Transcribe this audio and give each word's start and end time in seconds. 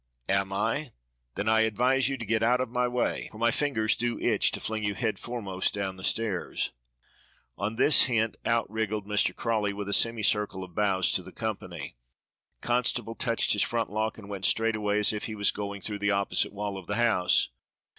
"Am 0.29 0.51
I? 0.51 0.93
Then 1.35 1.47
I 1.47 1.59
advise 1.61 2.09
you 2.09 2.17
to 2.17 2.25
get 2.25 2.41
out 2.41 2.59
of 2.59 2.71
my 2.71 2.87
way, 2.87 3.27
for 3.31 3.37
my 3.37 3.51
fingers 3.51 3.95
do 3.95 4.17
itch 4.19 4.49
to 4.49 4.59
fling 4.59 4.83
you 4.83 4.95
headforemost 4.95 5.73
down 5.75 5.95
the 5.95 6.03
stairs." 6.03 6.71
On 7.55 7.75
this 7.75 8.05
hint 8.05 8.35
out 8.43 8.67
wriggled 8.67 9.05
Mr. 9.05 9.35
Crawley 9.35 9.73
with 9.73 9.87
a 9.87 9.93
semicircle 9.93 10.63
of 10.63 10.73
bows 10.73 11.11
to 11.11 11.21
the 11.21 11.31
company. 11.31 11.97
Constable 12.61 13.13
touched 13.13 13.53
his 13.53 13.61
frontlock 13.61 14.17
and 14.17 14.27
went 14.27 14.45
straight 14.45 14.75
away 14.75 14.97
as 14.97 15.13
if 15.13 15.25
he 15.25 15.35
was 15.35 15.51
going 15.51 15.81
through 15.81 15.99
the 15.99 16.09
opposite 16.09 16.51
wall 16.51 16.79
of 16.79 16.87
the 16.87 16.95
house. 16.95 17.49